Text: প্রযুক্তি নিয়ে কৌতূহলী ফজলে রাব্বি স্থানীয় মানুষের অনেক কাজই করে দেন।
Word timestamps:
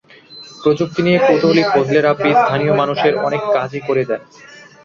প্রযুক্তি 0.61 1.01
নিয়ে 1.03 1.19
কৌতূহলী 1.21 1.63
ফজলে 1.71 1.99
রাব্বি 2.01 2.31
স্থানীয় 2.35 2.73
মানুষের 2.81 3.13
অনেক 3.27 3.41
কাজই 3.55 3.81
করে 3.87 4.03
দেন। 4.09 4.21